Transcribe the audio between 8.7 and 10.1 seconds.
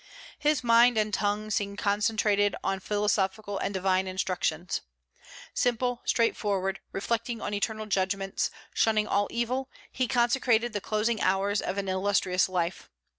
shunning all evil, he